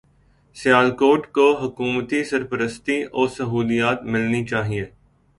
[0.55, 4.85] سیالکوٹ کو حکومتی سرپرستی و سہولیات ملنی چاہیے